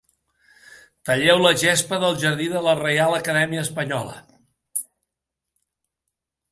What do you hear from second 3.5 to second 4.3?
Espanyola.